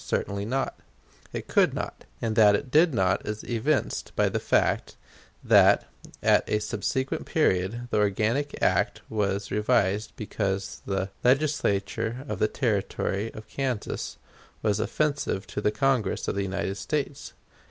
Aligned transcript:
Certainly 0.03 0.45
not; 0.45 0.79
it 1.31 1.47
could 1.47 1.75
not; 1.75 2.05
and 2.23 2.35
that 2.35 2.55
it 2.55 2.71
did 2.71 2.91
not 2.91 3.23
is 3.23 3.43
evinced 3.43 4.11
by 4.15 4.29
the 4.29 4.39
fact 4.39 4.95
that, 5.43 5.85
at 6.23 6.43
a 6.49 6.57
subsequent 6.57 7.27
period, 7.27 7.87
the 7.91 7.97
organic 7.99 8.59
act 8.63 9.01
was 9.11 9.51
revised 9.51 10.13
because 10.15 10.81
the 10.87 11.11
legislation 11.23 12.25
of 12.27 12.39
the 12.39 12.47
Territory 12.47 13.31
of 13.35 13.47
Kansas 13.47 14.17
was 14.63 14.79
offensive 14.79 15.45
to 15.45 15.61
the 15.61 15.69
Congress 15.69 16.27
of 16.27 16.33
the 16.33 16.41
United 16.41 16.77
States. 16.77 17.33